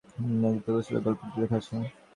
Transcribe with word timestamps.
নদীতে 0.41 0.69
গোসলের 0.73 1.03
গল্পটি 1.05 1.35
লেখা 1.41 1.57
আছে। 1.59 1.73